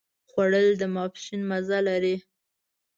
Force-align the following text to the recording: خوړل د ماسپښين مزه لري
خوړل 0.29 0.67
د 0.77 0.83
ماسپښين 0.95 1.41
مزه 1.49 1.79
لري 1.87 2.15